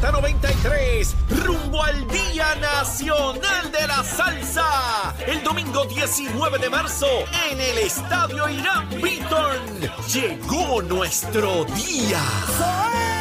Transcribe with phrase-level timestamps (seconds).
[0.00, 5.14] Z93, rumbo al Día Nacional de la Salsa.
[5.26, 7.06] El domingo 19 de marzo
[7.50, 9.80] en el Estadio Irán Beaton.
[10.12, 13.13] Llegó nuestro día.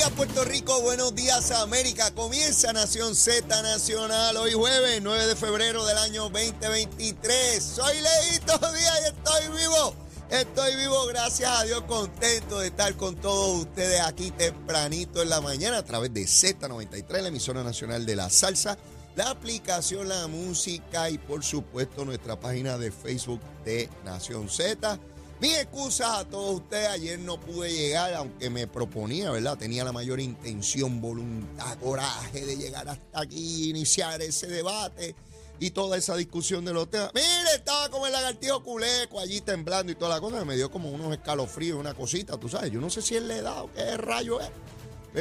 [0.00, 2.10] Días Puerto Rico, buenos días América.
[2.12, 7.62] Comienza Nación Z Nacional hoy jueves 9 de febrero del año 2023.
[7.62, 9.94] Soy Leito Díaz y estoy vivo.
[10.30, 15.42] Estoy vivo, gracias a Dios, contento de estar con todos ustedes aquí tempranito en la
[15.42, 18.78] mañana a través de Z93, la emisora nacional de la salsa,
[19.16, 24.98] la aplicación La Música y por supuesto nuestra página de Facebook de Nación Z.
[25.40, 29.56] Mi excusa a todos ustedes, ayer no pude llegar, aunque me proponía, ¿verdad?
[29.56, 35.14] Tenía la mayor intención, voluntad, coraje de llegar hasta aquí, iniciar ese debate
[35.58, 37.12] y toda esa discusión de los temas.
[37.14, 40.90] Mire, estaba como el lagartijo culeco allí temblando y toda la cosa, me dio como
[40.90, 42.70] unos escalofríos, una cosita, tú sabes.
[42.70, 44.50] Yo no sé si es la edad o qué rayo es.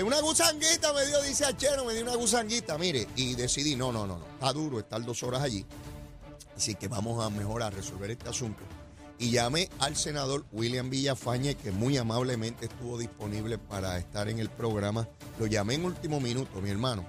[0.04, 4.06] Una gusanguita me dio, dice Achero, me dio una gusanguita, mire, y decidí, no, no,
[4.06, 5.66] no, no, está duro estar dos horas allí.
[6.58, 8.66] Así que vamos a mejorar, resolver este asunto
[9.20, 14.50] y llamé al senador William Villafañe, que muy amablemente estuvo disponible para estar en el
[14.50, 15.10] programa.
[15.38, 17.06] Lo llamé en último minuto, mi hermano.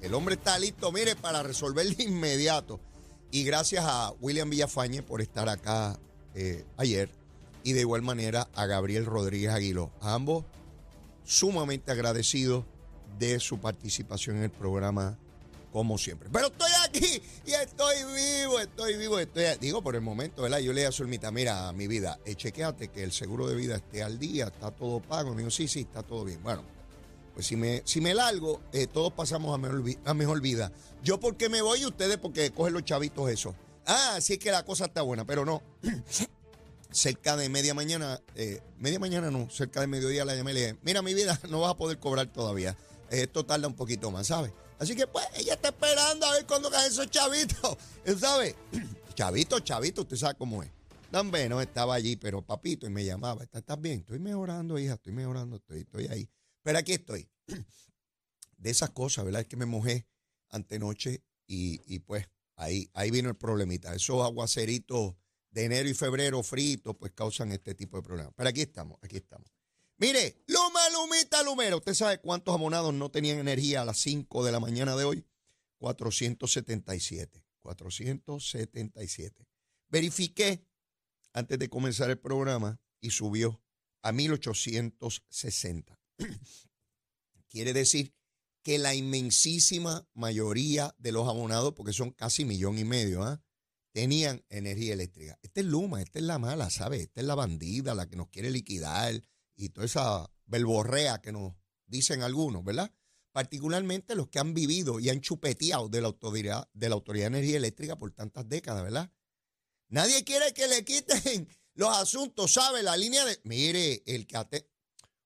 [0.00, 2.80] El, hombre está listo, mire, para resolver de inmediato.
[3.30, 5.98] Y gracias a William Villafañe por estar acá
[6.34, 7.10] eh, ayer.
[7.64, 9.92] Y de igual manera a Gabriel Rodríguez Aguiló.
[10.00, 10.44] Ambos
[11.24, 12.64] sumamente agradecidos
[13.18, 15.18] de su participación en el programa
[15.72, 16.28] como siempre.
[16.30, 20.58] Pero estoy aquí y estoy vivo, estoy vivo, estoy, digo por el momento, ¿verdad?
[20.58, 23.76] Yo le dije a Zulmita, mira, mi vida, eh, chequeate que el seguro de vida
[23.76, 25.30] esté al día, está todo pago.
[25.30, 26.42] Me dijo, sí, sí, está todo bien.
[26.42, 26.62] Bueno,
[27.34, 30.70] pues si me, si me largo, eh, todos pasamos a mejor, a mejor vida.
[31.02, 33.54] Yo porque me voy y ustedes porque cogen los chavitos eso.
[33.86, 35.62] Ah, sí es que la cosa está buena, pero no.
[36.92, 40.60] cerca de media mañana, eh, media mañana no, cerca de mediodía la llamé y le
[40.60, 42.76] dije, mira mi vida, no vas a poder cobrar todavía.
[43.10, 44.52] Esto tarda un poquito más, ¿sabes?
[44.82, 47.76] Así que pues ella está esperando a ver cuándo caen esos chavitos.
[48.18, 48.56] ¿Sabe?
[49.14, 50.70] Chavito, chavito, usted sabe cómo es.
[51.12, 53.44] No, no estaba allí, pero papito, y me llamaba.
[53.44, 54.00] ¿Estás bien?
[54.00, 56.28] Estoy mejorando, hija, estoy mejorando, estoy, estoy ahí.
[56.64, 57.28] Pero aquí estoy.
[58.56, 59.42] De esas cosas, ¿verdad?
[59.42, 60.08] Es que me mojé
[60.48, 63.94] antenoche y, y pues ahí, ahí vino el problemita.
[63.94, 65.14] Esos aguaceritos
[65.52, 68.32] de enero y febrero fritos, pues causan este tipo de problemas.
[68.34, 69.48] Pero aquí estamos, aquí estamos.
[70.02, 71.76] Mire, Luma, Lumita, Lumera.
[71.76, 75.24] ¿Usted sabe cuántos abonados no tenían energía a las 5 de la mañana de hoy?
[75.78, 77.46] 477.
[77.60, 79.46] 477.
[79.88, 80.66] Verifiqué
[81.32, 83.62] antes de comenzar el programa y subió
[84.02, 86.00] a 1860.
[87.48, 88.12] Quiere decir
[88.64, 93.40] que la inmensísima mayoría de los abonados, porque son casi millón y medio, ¿ah?
[93.92, 95.38] tenían energía eléctrica.
[95.42, 97.02] Esta es Luma, esta es la mala, ¿sabe?
[97.02, 99.22] Esta es la bandida, la que nos quiere liquidar,
[99.56, 101.54] y toda esa belborrea que nos
[101.86, 102.92] dicen algunos, ¿verdad?
[103.32, 107.38] Particularmente los que han vivido y han chupeteado de la autoridad de la Autoridad de
[107.38, 109.10] Energía Eléctrica por tantas décadas, ¿verdad?
[109.88, 112.82] Nadie quiere que le quiten los asuntos, ¿sabe?
[112.82, 113.40] La línea de...
[113.44, 114.36] Mire, el que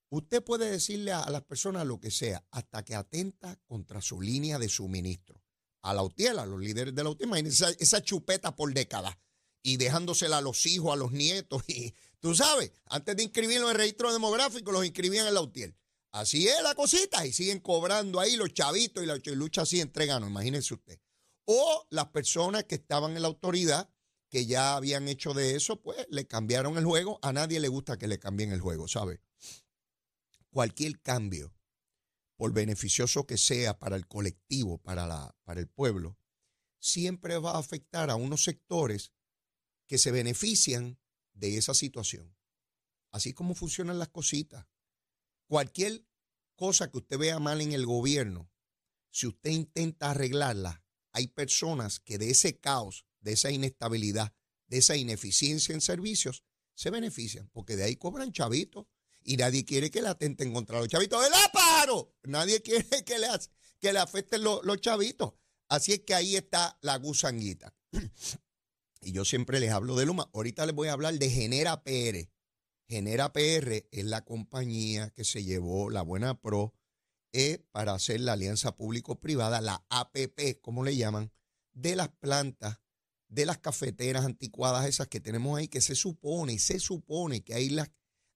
[0.08, 4.58] Usted puede decirle a, las personas lo que sea, hasta que atenta contra su línea
[4.58, 5.42] de suministro.
[5.82, 9.16] A la UTIEL, a los líderes de la UTIEL, esa, esa chupeta por décadas
[9.62, 13.72] y dejándosela a los hijos, a los nietos y Tú sabes, antes de inscribirlo en
[13.72, 15.76] el registro demográfico, los inscribían en la UTIEL.
[16.12, 20.26] Así es la cosita y siguen cobrando ahí los chavitos y la lucha así entregan,
[20.26, 20.98] imagínense usted.
[21.44, 23.90] O las personas que estaban en la autoridad,
[24.30, 27.18] que ya habían hecho de eso, pues le cambiaron el juego.
[27.22, 29.20] A nadie le gusta que le cambien el juego, ¿sabe?
[30.50, 31.54] Cualquier cambio,
[32.36, 36.18] por beneficioso que sea para el colectivo, para, la, para el pueblo,
[36.78, 39.12] siempre va a afectar a unos sectores
[39.86, 40.98] que se benefician
[41.36, 42.36] de esa situación.
[43.12, 44.66] Así como funcionan las cositas.
[45.46, 46.04] Cualquier
[46.56, 48.50] cosa que usted vea mal en el gobierno,
[49.10, 50.82] si usted intenta arreglarla,
[51.12, 54.34] hay personas que de ese caos, de esa inestabilidad,
[54.66, 56.44] de esa ineficiencia en servicios,
[56.74, 58.86] se benefician, porque de ahí cobran chavitos
[59.22, 61.24] y nadie quiere que le atenten contra los chavitos.
[61.24, 62.14] ¡El paro!
[62.24, 63.28] Nadie quiere que le,
[63.80, 65.32] que le afecten los, los chavitos.
[65.68, 67.74] Así es que ahí está la gusanguita.
[69.00, 70.28] y yo siempre les hablo de Luma.
[70.34, 72.28] Ahorita les voy a hablar de Genera PR.
[72.88, 76.74] Genera PR es la compañía que se llevó la Buena Pro
[77.32, 81.32] eh, para hacer la alianza público-privada, la APP, como le llaman,
[81.72, 82.80] de las plantas,
[83.28, 87.70] de las cafeteras anticuadas esas que tenemos ahí, que se supone, se supone que hay,
[87.70, 87.90] las,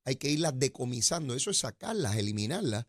[0.04, 1.34] hay que irlas decomisando.
[1.34, 2.86] Eso es sacarlas, eliminarlas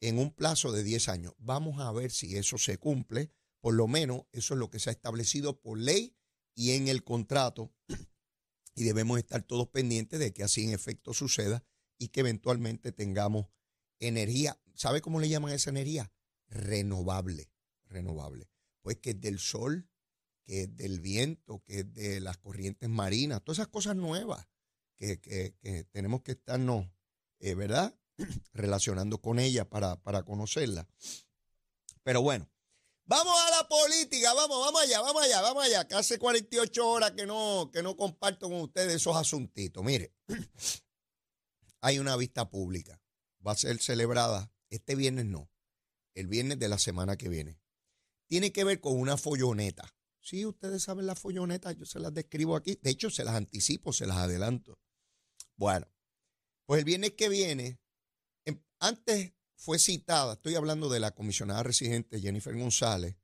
[0.00, 1.34] en un plazo de 10 años.
[1.38, 3.30] Vamos a ver si eso se cumple.
[3.60, 6.17] Por lo menos eso es lo que se ha establecido por ley
[6.58, 7.72] y en el contrato
[8.74, 11.64] y debemos estar todos pendientes de que así en efecto suceda
[11.98, 13.46] y que eventualmente tengamos
[14.00, 14.60] energía.
[14.74, 16.12] ¿Sabe cómo le llaman esa energía?
[16.48, 17.52] Renovable,
[17.84, 18.50] renovable.
[18.82, 19.88] Pues que es del sol,
[20.42, 24.48] que es del viento, que es de las corrientes marinas, todas esas cosas nuevas
[24.96, 26.90] que, tenemos que estarnos,
[27.38, 27.96] eh, ¿verdad?
[28.52, 30.88] Relacionando con ellas para, para conocerla.
[32.02, 32.50] Pero bueno,
[33.08, 37.12] Vamos a la política, vamos, vamos allá, vamos allá, vamos allá, que hace 48 horas
[37.12, 39.82] que no, que no comparto con ustedes esos asuntitos.
[39.82, 40.12] Mire,
[41.80, 43.00] hay una vista pública,
[43.44, 45.50] va a ser celebrada este viernes, no,
[46.14, 47.58] el viernes de la semana que viene.
[48.26, 49.96] Tiene que ver con una folloneta.
[50.20, 53.94] Sí, ustedes saben las follonetas, yo se las describo aquí, de hecho se las anticipo,
[53.94, 54.78] se las adelanto.
[55.56, 55.86] Bueno,
[56.66, 57.80] pues el viernes que viene,
[58.44, 63.16] em, antes fue citada, estoy hablando de la comisionada residente Jennifer González,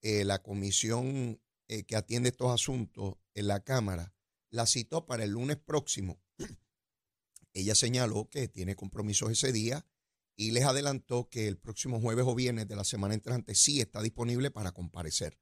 [0.00, 4.12] eh, la comisión eh, que atiende estos asuntos en la Cámara,
[4.50, 6.20] la citó para el lunes próximo.
[7.54, 9.86] Ella señaló que tiene compromisos ese día
[10.34, 14.02] y les adelantó que el próximo jueves o viernes de la semana entrante sí está
[14.02, 15.38] disponible para comparecer.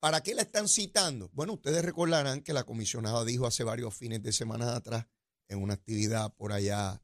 [0.00, 1.28] ¿Para qué la están citando?
[1.34, 5.06] Bueno, ustedes recordarán que la comisionada dijo hace varios fines de semana atrás
[5.48, 7.02] en una actividad por allá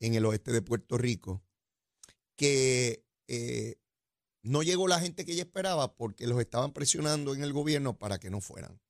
[0.00, 1.44] en el oeste de Puerto Rico,
[2.36, 3.78] que eh,
[4.42, 8.18] no llegó la gente que ella esperaba porque los estaban presionando en el gobierno para
[8.18, 8.80] que no fueran.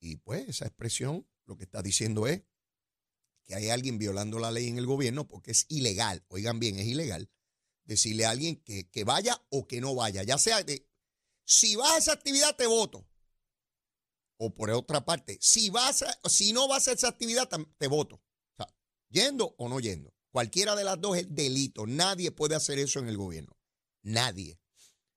[0.00, 2.42] Y pues esa expresión lo que está diciendo es
[3.44, 6.86] que hay alguien violando la ley en el gobierno porque es ilegal, oigan bien, es
[6.86, 7.30] ilegal
[7.84, 10.86] decirle a alguien que, que vaya o que no vaya, ya sea de,
[11.44, 13.08] si vas a esa actividad te voto.
[14.40, 17.48] O por otra parte, si, vas si no vas a esa actividad
[17.78, 18.22] te voto
[19.08, 20.14] yendo o no yendo.
[20.30, 21.86] Cualquiera de las dos es delito.
[21.86, 23.56] Nadie puede hacer eso en el gobierno.
[24.02, 24.60] Nadie.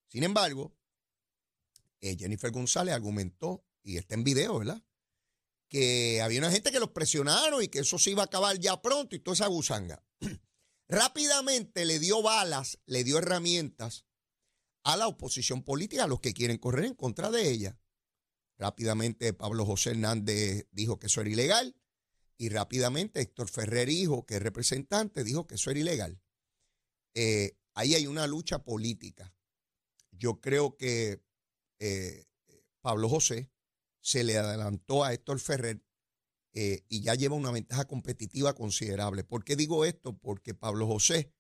[0.08, 0.76] Sin embargo,
[2.02, 4.84] eh, Jennifer González argumentó, y está en video, ¿verdad?
[5.70, 8.82] Que había una gente que los presionaron y que eso se iba a acabar ya
[8.82, 10.04] pronto y toda esa gusanga.
[10.88, 14.06] Rápidamente le dio balas, le dio herramientas
[14.84, 17.80] a la oposición política, a los que quieren correr en contra de ella.
[18.58, 21.76] Rápidamente Pablo José Hernández dijo que eso era ilegal.
[22.42, 26.20] Y rápidamente Héctor Ferrer, hijo, que es representante, dijo que eso era ilegal.
[27.14, 29.32] Eh, ahí hay una lucha política.
[30.10, 31.24] Yo creo que
[31.78, 32.26] eh,
[32.82, 33.52] Pablo José
[34.00, 35.86] se le adelantó a Héctor Ferrer
[36.54, 39.24] eh, y ya lleva una ventaja competitiva considerable.
[39.24, 40.18] ¿Por qué digo esto?
[40.18, 41.32] Porque Pablo José,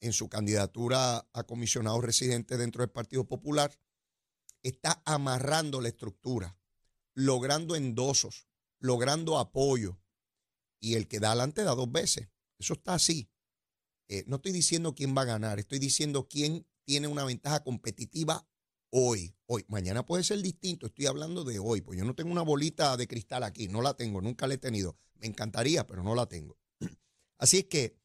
[0.00, 3.74] en su candidatura a comisionado residente dentro del Partido Popular,
[4.62, 6.58] está amarrando la estructura,
[7.14, 8.48] logrando endosos,
[8.80, 10.01] logrando apoyo,
[10.82, 12.28] y el que da adelante da dos veces.
[12.58, 13.30] Eso está así.
[14.08, 18.46] Eh, no estoy diciendo quién va a ganar, estoy diciendo quién tiene una ventaja competitiva
[18.90, 19.34] hoy.
[19.46, 22.96] Hoy, mañana puede ser distinto, estoy hablando de hoy, pues yo no tengo una bolita
[22.96, 24.96] de cristal aquí, no la tengo, nunca la he tenido.
[25.14, 26.58] Me encantaría, pero no la tengo.
[27.38, 27.96] Así es que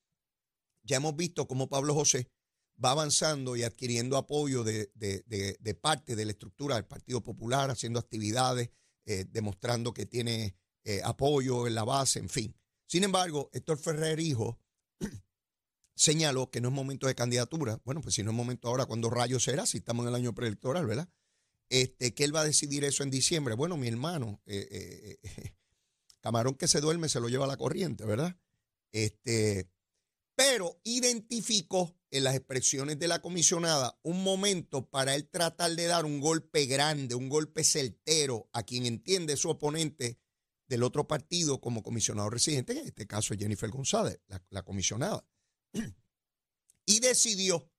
[0.83, 2.29] ya hemos visto cómo Pablo José
[2.83, 4.91] va avanzando y adquiriendo apoyo de,
[5.81, 8.69] parte de la estructura del Partido Popular, haciendo actividades,
[9.05, 12.55] eh, demostrando que tiene eh, apoyo en la base, en fin.
[12.87, 14.59] Sin embargo, Héctor Ferrer, hijo,
[15.95, 17.81] señaló que no es momento de candidatura.
[17.83, 19.65] Bueno, pues si no es momento ahora, ¿cuándo rayos será?
[19.65, 21.09] Si estamos en el año preelectoral, ¿verdad?
[21.69, 23.55] Este, que él va a decidir eso en diciembre.
[23.55, 25.53] Bueno, mi hermano, eh, eh, eh,
[26.21, 28.37] camarón que se duerme se lo lleva a la corriente, ¿verdad?
[28.93, 29.69] Este,
[30.35, 36.05] pero identificó en las expresiones de la comisionada un momento para él tratar de dar
[36.05, 40.19] un golpe grande, un golpe certero a quien entiende su oponente
[40.67, 44.19] del otro partido como comisionado residente, en este caso es Jennifer González,
[44.49, 45.25] la, comisionada.
[46.85, 47.71] y decidió,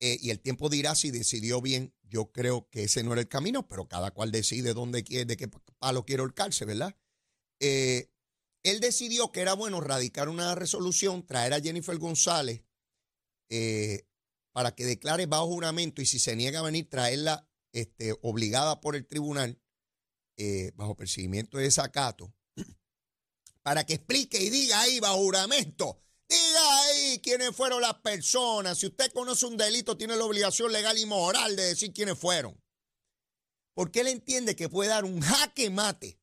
[0.00, 3.28] eh, y el tiempo dirá si decidió bien, yo creo que ese no era el
[3.28, 5.48] camino, pero cada cual decide dónde quiere, de qué
[5.78, 6.94] palo quiere holcarse, ¿verdad?
[7.60, 8.10] Eh,
[8.62, 12.64] él decidió que era bueno radicar una resolución, traer a Jennifer González
[13.50, 14.06] eh,
[14.52, 18.94] para que declare bajo juramento y si se niega a venir, traerla este, obligada por
[18.94, 19.61] el tribunal
[20.36, 22.34] eh, bajo perseguimiento de desacato,
[23.62, 28.78] para que explique y diga ahí bajo juramento, diga ahí quiénes fueron las personas.
[28.78, 32.60] Si usted conoce un delito, tiene la obligación legal y moral de decir quiénes fueron.
[33.74, 36.20] Porque él entiende que puede dar un jaque mate,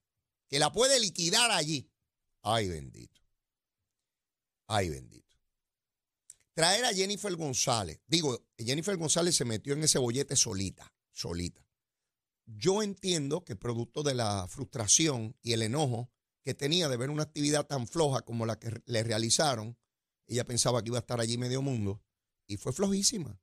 [0.48, 1.92] que la puede liquidar allí.
[2.42, 3.22] Ay, bendito.
[4.68, 5.36] Ay, bendito.
[6.54, 8.02] Traer a Jennifer González.
[8.06, 11.66] Digo, Jennifer González se metió en ese bollete solita, solita.
[12.58, 16.10] Yo entiendo que producto de la frustración y el enojo
[16.44, 19.78] que tenía de ver una actividad tan floja como la que le realizaron,
[20.28, 22.02] ella pensaba que iba a estar allí medio mundo
[22.48, 23.40] y fue flojísima.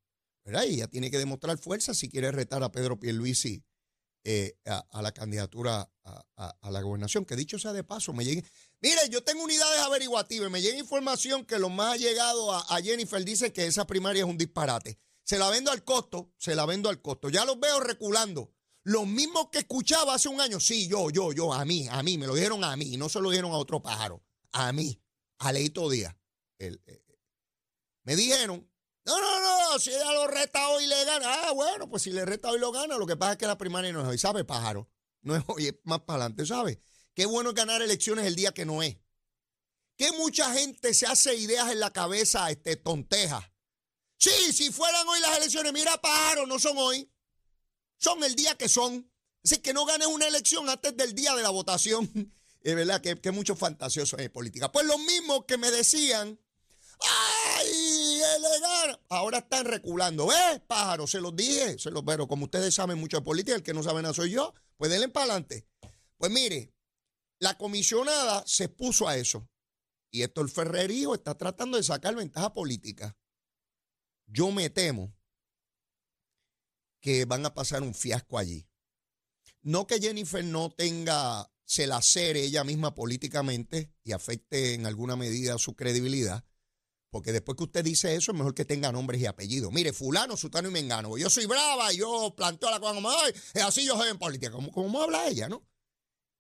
[0.47, 0.65] ¿verdad?
[0.65, 3.65] Y ella tiene que demostrar fuerza si quiere retar a Pedro Pierluisi
[4.25, 7.25] eh, a, la candidatura a, la gobernación.
[7.25, 8.45] Que dicho sea de paso, me llegue.
[8.81, 10.51] Mire, yo tengo unidades averiguativas.
[10.51, 14.29] Me llega información que lo más ha llegado a, Jennifer dice que esa primaria es
[14.29, 14.99] un disparate.
[15.25, 17.29] Se la vendo al costo, se la vendo al costo.
[17.29, 18.53] Ya los veo reculando.
[18.87, 22.19] Los mismos que escuchaba hace un año, sí, yo, yo, yo, a mí, a mí,
[22.19, 25.03] me lo dijeron a mí, no se lo dijeron a otro pájaro, a mí,
[25.39, 26.15] a Leito Díaz.
[26.61, 26.79] Eh,
[28.05, 28.71] me dijeron,
[29.05, 31.27] no, no, no, si ella lo reta hoy le gana.
[31.27, 33.59] Ah, bueno, pues si le reta hoy lo gana, lo que pasa es que la
[33.59, 34.89] primaria no es hoy, ¿sabe, pájaro?
[35.23, 36.81] No es hoy, es más para adelante, ¿sabe?
[37.13, 38.97] Qué bueno ganar elecciones el día que no es.
[39.97, 43.51] Que mucha gente se hace ideas en la cabeza, este, tontejas.
[44.17, 47.11] Sí, si fueran hoy las elecciones, mira, pájaro, no son hoy.
[47.99, 49.11] Son el día que son.
[49.45, 52.11] Así que no ganes una elección antes del día de la votación.
[52.63, 54.73] Es verdad que, que mucho fantasioso en política.
[54.73, 56.37] Pues lo mismo que me decían,
[56.99, 57.97] ¡ay!
[58.41, 59.01] le gana.
[59.09, 60.27] Ahora están reculando.
[60.27, 61.07] ¿Ves, pájaro?
[61.07, 61.79] Se los dije.
[61.79, 64.31] Se los, pero como ustedes saben mucho de política, el que no sabe nada soy
[64.31, 64.55] yo.
[64.77, 65.67] Pues denle para adelante.
[66.17, 66.73] Pues mire,
[67.39, 69.49] la comisionada se puso a eso.
[70.11, 73.17] Y Héctor Ferrer Hijo está tratando de sacar ventaja política.
[74.27, 75.16] Yo me temo
[77.07, 78.67] que van a pasar un fiasco allí.
[79.63, 85.15] No que Jennifer no tenga, se la cere ella misma políticamente y afecte en alguna
[85.15, 86.45] medida su credibilidad,
[87.11, 89.73] porque después que usted dice eso, es mejor que tenga nombres y apellidos.
[89.73, 91.17] Mire, fulano, sutano y mengano.
[91.17, 93.33] Yo soy brava, yo planteo la cosa como, ay,
[93.63, 94.51] así yo soy en política.
[94.51, 95.65] Como, como habla ella, ¿no?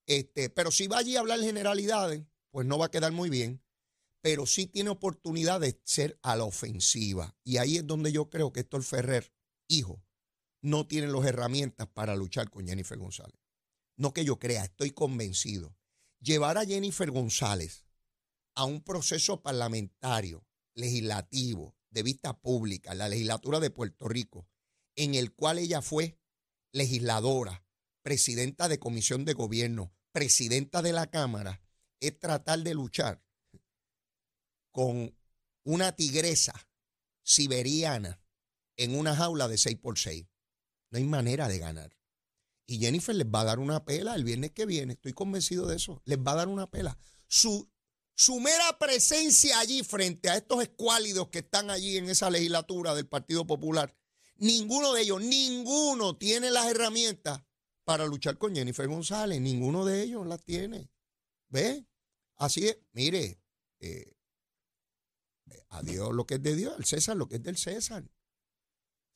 [0.04, 3.62] Este, pero si va allí a hablar generalidades, pues no va a quedar muy bien.
[4.20, 7.36] Pero sí tiene oportunidad de ser a la ofensiva.
[7.44, 9.32] Y ahí es donde yo creo que Héctor Ferrer,
[9.68, 10.02] hijo,
[10.66, 13.40] no tienen las herramientas para luchar con Jennifer González.
[13.96, 15.76] No que yo crea, estoy convencido.
[16.18, 17.86] Llevar a Jennifer González
[18.56, 20.44] a un proceso parlamentario,
[20.74, 24.48] legislativo, de vista pública, la legislatura de Puerto Rico,
[24.96, 26.18] en el cual ella fue
[26.72, 27.64] legisladora,
[28.02, 31.62] presidenta de comisión de gobierno, presidenta de la Cámara,
[32.00, 33.22] es tratar de luchar
[34.72, 35.16] con
[35.62, 36.68] una tigresa
[37.22, 38.20] siberiana
[38.76, 40.26] en una jaula de 6 por 6
[40.90, 41.96] no hay manera de ganar.
[42.66, 45.76] Y Jennifer les va a dar una pela el viernes que viene, estoy convencido de
[45.76, 46.02] eso.
[46.04, 46.98] Les va a dar una pela.
[47.28, 47.70] Su,
[48.14, 53.06] su mera presencia allí frente a estos escuálidos que están allí en esa legislatura del
[53.06, 53.94] Partido Popular,
[54.36, 57.42] ninguno de ellos, ninguno tiene las herramientas
[57.84, 59.40] para luchar con Jennifer González.
[59.40, 60.90] Ninguno de ellos las tiene.
[61.48, 61.86] ¿Ve?
[62.34, 62.78] Así es.
[62.92, 63.40] Mire,
[63.78, 64.16] eh,
[65.68, 68.04] a Dios lo que es de Dios, al César lo que es del César.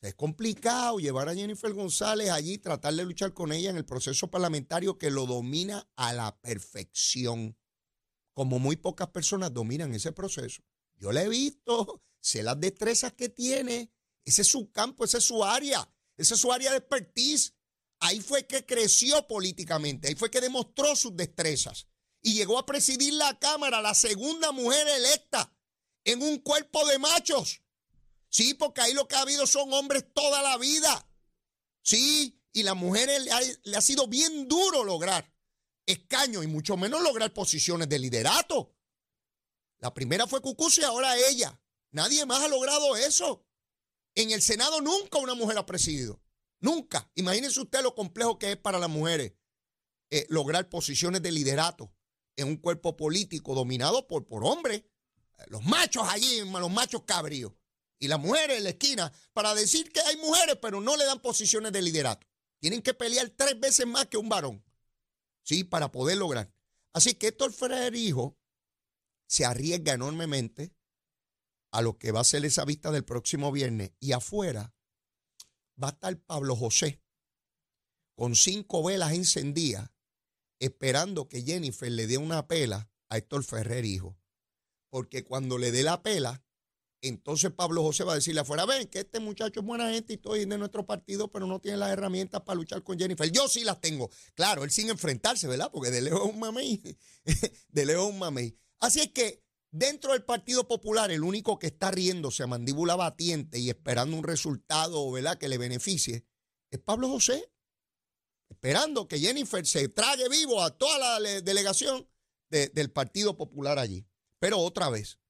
[0.01, 4.31] Es complicado llevar a Jennifer González allí, tratar de luchar con ella en el proceso
[4.31, 7.55] parlamentario que lo domina a la perfección,
[8.33, 10.63] como muy pocas personas dominan ese proceso.
[10.95, 13.93] Yo le he visto, sé las destrezas que tiene,
[14.25, 17.53] ese es su campo, ese es su área, esa es su área de expertise.
[17.99, 21.85] Ahí fue que creció políticamente, ahí fue que demostró sus destrezas
[22.23, 25.55] y llegó a presidir la Cámara, la segunda mujer electa
[26.03, 27.60] en un cuerpo de machos.
[28.31, 31.05] Sí, porque ahí lo que ha habido son hombres toda la vida.
[31.83, 33.27] Sí, y las mujeres
[33.63, 35.29] le ha, sido bien duro lograr
[35.85, 38.73] escaños y mucho menos lograr posiciones de liderato.
[39.79, 41.61] La primera fue Cucusa y ahora ella.
[41.91, 43.45] Nadie más ha logrado eso.
[44.15, 46.23] En el Senado nunca una mujer ha presidido.
[46.61, 47.11] Nunca.
[47.15, 49.33] Imagínense usted lo complejo que es para las mujeres
[50.09, 51.93] eh, lograr posiciones de liderato
[52.37, 54.83] en un cuerpo político dominado por, por hombres.
[55.47, 57.51] Los machos allí, los machos cabríos
[58.01, 61.21] y las mujeres en la esquina para decir que hay mujeres, pero no le dan
[61.21, 62.27] posiciones de liderato.
[62.59, 64.65] Tienen que pelear tres veces más que un varón,
[65.43, 65.63] ¿sí?
[65.63, 66.51] Para poder lograr.
[66.93, 68.35] Así que Héctor Ferrer Hijo
[69.27, 70.75] se arriesga enormemente
[71.71, 73.91] a lo que va a ser esa vista del próximo viernes.
[73.99, 74.73] Y afuera
[75.81, 77.03] va a estar Pablo José
[78.15, 79.91] con cinco velas encendidas,
[80.59, 84.17] esperando que Jennifer le dé una pela a Héctor Ferrer Hijo.
[84.89, 86.43] Porque cuando le dé la pela,
[87.01, 90.15] entonces Pablo José va a decirle afuera, ven, que este muchacho es buena gente y
[90.17, 93.31] estoy de nuestro partido, pero no tiene las herramientas para luchar con Jennifer.
[93.31, 94.09] Yo sí las tengo.
[94.35, 95.71] Claro, él sin enfrentarse, ¿verdad?
[95.71, 96.81] Porque de lejos es un mamey.
[97.69, 98.55] de lejos es un mamey.
[98.79, 103.57] Así es que dentro del Partido Popular, el único que está riéndose a mandíbula batiente
[103.57, 106.25] y esperando un resultado, ¿verdad?, que le beneficie,
[106.69, 107.51] es Pablo José.
[108.49, 112.07] Esperando que Jennifer se trague vivo a toda la delegación
[112.49, 114.05] del Partido Popular allí.
[114.39, 115.20] Pero otra vez,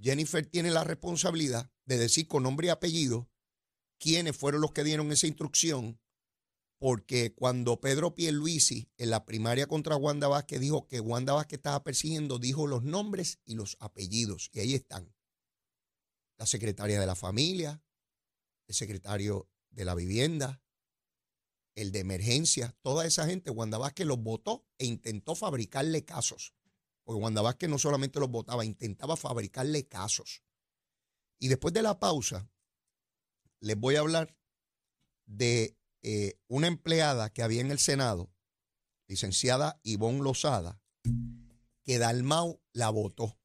[0.00, 3.30] Jennifer tiene la responsabilidad de decir con nombre y apellido
[3.98, 6.00] quiénes fueron los que dieron esa instrucción,
[6.78, 11.82] porque cuando Pedro Pierluisi en la primaria contra Wanda Vázquez dijo que Wanda Vázquez estaba
[11.84, 15.14] persiguiendo, dijo los nombres y los apellidos, y ahí están.
[16.36, 17.82] La secretaria de la familia,
[18.66, 20.62] el secretario de la vivienda,
[21.74, 26.54] el de emergencia, toda esa gente, Wanda Vázquez los votó e intentó fabricarle casos.
[27.04, 30.42] Porque Wanda Vázquez no solamente los votaba, intentaba fabricarle casos.
[31.38, 32.48] Y después de la pausa,
[33.60, 34.36] les voy a hablar
[35.26, 38.32] de eh, una empleada que había en el Senado,
[39.06, 40.80] licenciada Ivonne Lozada,
[41.82, 43.38] que Dalmau la votó.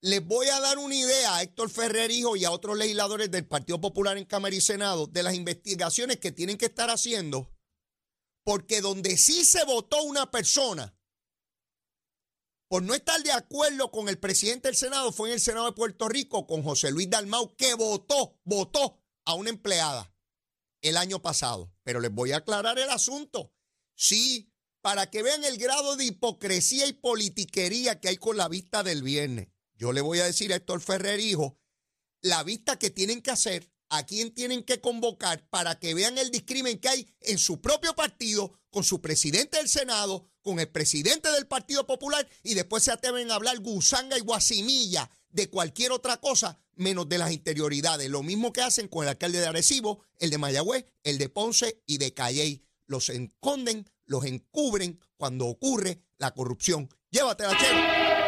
[0.00, 3.46] Les voy a dar una idea a Héctor Ferrer Hijo y a otros legisladores del
[3.46, 7.52] Partido Popular en Cámara y Senado de las investigaciones que tienen que estar haciendo,
[8.44, 10.95] porque donde sí se votó una persona
[12.68, 15.72] por no estar de acuerdo con el presidente del Senado fue en el Senado de
[15.72, 20.12] Puerto Rico con José Luis Dalmau, que votó, votó a una empleada
[20.82, 21.72] el año pasado.
[21.84, 23.52] Pero les voy a aclarar el asunto.
[23.94, 28.82] Sí, para que vean el grado de hipocresía y politiquería que hay con la vista
[28.82, 29.48] del viernes.
[29.76, 31.58] Yo le voy a decir a Héctor Ferrer, hijo,
[32.20, 36.30] la vista que tienen que hacer, a quién tienen que convocar para que vean el
[36.30, 41.28] discrimen que hay en su propio partido, con su presidente del Senado, con el presidente
[41.32, 46.18] del Partido Popular y después se atreven a hablar gusanga y guasimilla de cualquier otra
[46.18, 48.08] cosa menos de las interioridades.
[48.08, 51.82] Lo mismo que hacen con el alcalde de Arecibo, el de Mayagüez, el de Ponce
[51.84, 52.64] y de Calley.
[52.86, 56.88] Los esconden, los encubren cuando ocurre la corrupción.
[57.10, 58.25] Llévatela, chero.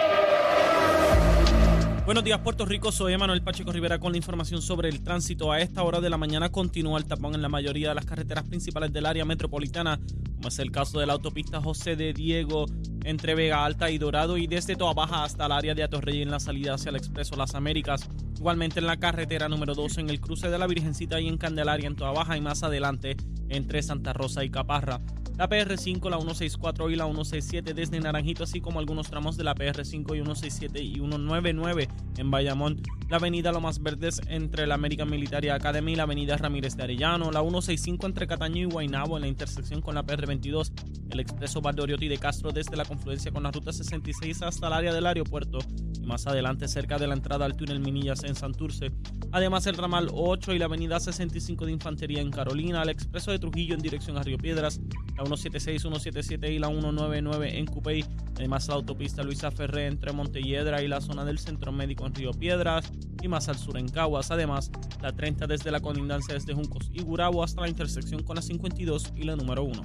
[2.09, 2.91] Buenos días, Puerto Rico.
[2.91, 5.53] Soy Emanuel Pacheco Rivera con la información sobre el tránsito.
[5.53, 8.45] A esta hora de la mañana continúa el tapón en la mayoría de las carreteras
[8.45, 10.01] principales del área metropolitana,
[10.37, 12.65] como es el caso de la autopista José de Diego
[13.05, 16.31] entre Vega Alta y Dorado y desde Toa Baja hasta el área de Atorrey en
[16.31, 18.09] la salida hacia el Expreso Las Américas.
[18.39, 21.89] Igualmente en la carretera número 2 en el cruce de la Virgencita y en Candelaria
[21.89, 23.19] en Toa Baja y más adelante
[23.51, 24.99] entre Santa Rosa y Caparra
[25.39, 29.55] la PR5, la 164 y la 167 desde Naranjito, así como algunos tramos de la
[29.55, 35.51] PR5 y 167 y 199 en Bayamón, la avenida Lomas Verdes entre la American Military
[35.51, 39.29] Academy y la avenida Ramírez de Arellano, la 165 entre Cataño y Guaynabo en la
[39.29, 40.73] intersección con la PR22,
[41.11, 44.93] el expreso Valdoriotti de Castro desde la confluencia con la ruta 66 hasta el área
[44.93, 45.61] del aeropuerto
[46.09, 48.91] más adelante cerca de la entrada al túnel Minillas en Santurce.
[49.31, 53.39] Además el ramal 8 y la avenida 65 de Infantería en Carolina, el expreso de
[53.39, 54.81] Trujillo en dirección a Río Piedras,
[55.17, 58.05] la 176, 177 y la 199 en Cupey.
[58.37, 62.33] Además la autopista Luisa Ferré entre Montelledra y la zona del Centro Médico en Río
[62.33, 62.91] Piedras
[63.23, 64.31] y más al sur en Caguas.
[64.31, 64.71] Además
[65.03, 69.13] la 30 desde la colindancia desde Juncos y Gurabo hasta la intersección con la 52
[69.15, 69.83] y la número 1.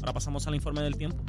[0.00, 1.24] Ahora pasamos al informe del tiempo.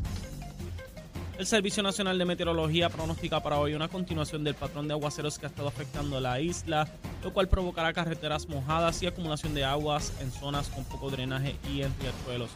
[1.37, 5.47] El Servicio Nacional de Meteorología pronostica para hoy una continuación del patrón de aguaceros que
[5.47, 6.87] ha estado afectando la isla,
[7.23, 11.81] lo cual provocará carreteras mojadas y acumulación de aguas en zonas con poco drenaje y
[11.81, 12.51] en riachuelos.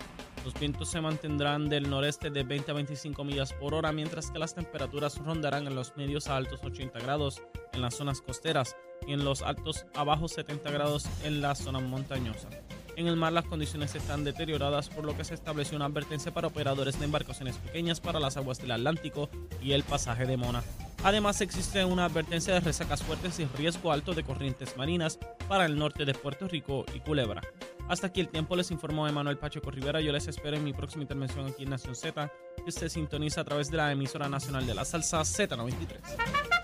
[0.46, 4.40] Los vientos se mantendrán del noreste de 20 a 25 millas por hora, mientras que
[4.40, 7.42] las temperaturas rondarán en los medios a altos 80 grados
[7.74, 8.76] en las zonas costeras
[9.08, 12.67] y en los altos a bajos 70 grados en las zonas montañosas.
[12.98, 16.48] En el mar las condiciones están deterioradas, por lo que se estableció una advertencia para
[16.48, 19.30] operadores de embarcaciones pequeñas para las aguas del Atlántico
[19.62, 20.64] y el pasaje de Mona.
[21.04, 25.78] Además existe una advertencia de resacas fuertes y riesgo alto de corrientes marinas para el
[25.78, 27.42] norte de Puerto Rico y Culebra.
[27.88, 30.02] Hasta aquí el tiempo, les informó Emanuel Pacheco Rivera.
[30.02, 33.46] Yo les espero en mi próxima intervención aquí en Nación Z, que usted sintoniza a
[33.46, 36.57] través de la emisora nacional de la salsa Z93.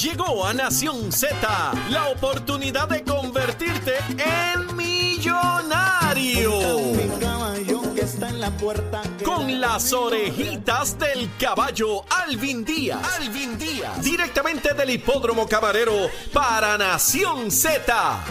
[0.00, 1.36] Llegó a Nación Z
[1.90, 6.52] la oportunidad de convertirte en millonario.
[9.24, 13.00] Con las orejitas del caballo Alvin Díaz.
[13.18, 14.00] Alvin Díaz.
[14.04, 18.24] Directamente del hipódromo camarero para Nación Z.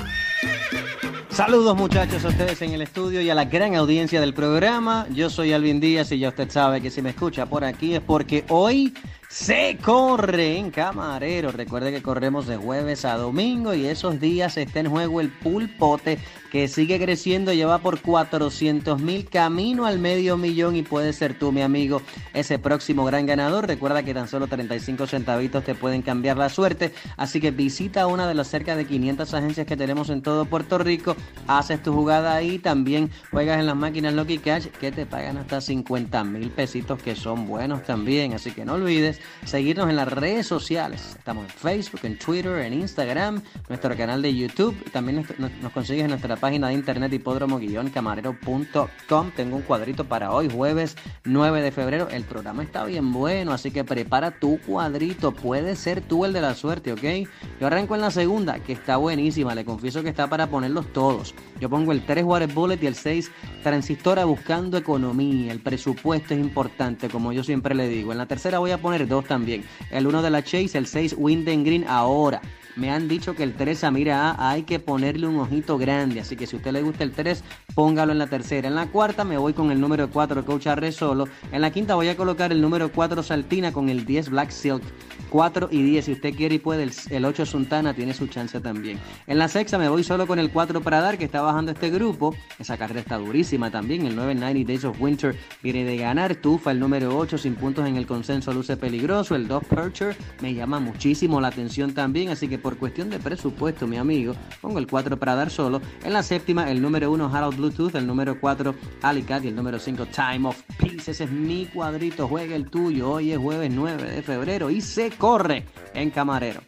[1.30, 5.06] Saludos muchachos a ustedes en el estudio y a la gran audiencia del programa.
[5.12, 8.02] Yo soy Alvin Díaz y ya usted sabe que si me escucha por aquí es
[8.02, 8.94] porque hoy
[9.30, 11.52] se corre en Camarero.
[11.52, 16.20] Recuerde que corremos de jueves a domingo y esos días está en juego el pulpote
[16.52, 21.52] que sigue creciendo, lleva por 400 mil camino al medio millón y puede ser tú,
[21.52, 22.02] mi amigo,
[22.34, 23.68] ese próximo gran ganador.
[23.68, 28.28] Recuerda que tan solo 35 centavitos te pueden cambiar la suerte, así que visita una
[28.28, 32.34] de las cerca de 500 agencias que tenemos en todo Puerto Rico, haces tu jugada
[32.34, 37.02] ahí, también juegas en las máquinas Lucky Cash que te pagan hasta 50 mil pesitos
[37.02, 41.16] que son buenos también, así que no olvides seguirnos en las redes sociales.
[41.18, 45.28] Estamos en Facebook, en Twitter, en Instagram, nuestro canal de YouTube, también nos,
[45.62, 49.32] nos consigues en nuestra página de internet hipódromo-camarero.com.
[49.36, 52.08] Tengo un cuadrito para hoy, jueves 9 de febrero.
[52.10, 55.32] El programa está bien bueno, así que prepara tu cuadrito.
[55.32, 57.30] Puede ser tú el de la suerte, ¿ok?
[57.60, 59.56] Yo arranco en la segunda, que está buenísima.
[59.56, 61.34] Le confieso que está para ponerlos todos.
[61.60, 63.32] Yo pongo el 3 Water Bullet y el 6
[63.64, 65.52] Transistora buscando economía.
[65.52, 68.12] El presupuesto es importante, como yo siempre le digo.
[68.12, 69.64] En la tercera voy a poner dos también.
[69.92, 72.42] El 1 de la Chase, el 6 Winden Green ahora.
[72.78, 76.20] Me han dicho que el 3 a mira hay que ponerle un ojito grande.
[76.20, 77.44] Así que si a usted le gusta el 3,
[77.74, 78.68] póngalo en la tercera.
[78.68, 81.28] En la cuarta me voy con el número 4 Coach Arre solo.
[81.52, 84.84] En la quinta voy a colocar el número 4 Saltina con el 10 Black Silk.
[85.30, 86.06] 4 y 10.
[86.06, 89.00] Si usted quiere y puede, el, 8 Suntana tiene su chance también.
[89.28, 92.36] En la sexta me voy solo con el 4 Pradar que está bajando este grupo.
[92.60, 94.06] Esa carrera está durísima también.
[94.06, 96.36] El 9 90 Days of Winter viene de ganar.
[96.36, 99.36] Tufa el número 8 sin puntos en el consenso luce peligroso.
[99.36, 102.30] El 2 Percher me llama muchísimo la atención también.
[102.30, 105.82] Así que por cuestión de presupuesto, mi amigo, pongo el 4 Pradar solo.
[106.04, 107.96] En la séptima el número 1 Harold Bluetooth.
[107.96, 111.12] El número 4 Alicat y el número 5 Time of Peace.
[111.12, 112.28] Ese es mi cuadrito.
[112.28, 113.12] Juegue el tuyo.
[113.12, 116.62] Hoy es jueves 9 de febrero y se corre en Camarero.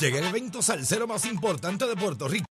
[0.00, 2.53] Llega el evento salsero más importante de Puerto Rico.